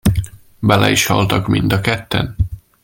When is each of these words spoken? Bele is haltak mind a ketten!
Bele 0.61 0.89
is 0.91 1.05
haltak 1.05 1.47
mind 1.47 1.71
a 1.73 1.81
ketten! 1.81 2.35